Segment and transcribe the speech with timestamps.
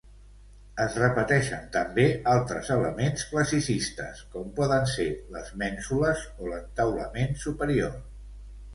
[0.85, 7.99] Es repeteixen també altres elements classicistes com poden ser les mènsules o l'entaulament superior.